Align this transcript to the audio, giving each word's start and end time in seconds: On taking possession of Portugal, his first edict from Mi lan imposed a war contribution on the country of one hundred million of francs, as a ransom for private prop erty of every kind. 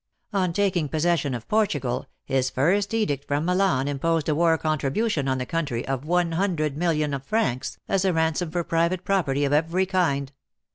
On 0.33 0.51
taking 0.51 0.89
possession 0.89 1.35
of 1.35 1.47
Portugal, 1.47 2.07
his 2.25 2.49
first 2.49 2.91
edict 2.91 3.23
from 3.27 3.45
Mi 3.45 3.53
lan 3.53 3.87
imposed 3.87 4.27
a 4.29 4.33
war 4.33 4.57
contribution 4.57 5.27
on 5.27 5.37
the 5.37 5.45
country 5.45 5.87
of 5.87 6.05
one 6.05 6.31
hundred 6.31 6.75
million 6.75 7.13
of 7.13 7.23
francs, 7.23 7.77
as 7.87 8.03
a 8.03 8.11
ransom 8.11 8.49
for 8.49 8.63
private 8.63 9.03
prop 9.05 9.27
erty 9.27 9.45
of 9.45 9.53
every 9.53 9.85
kind. 9.85 10.31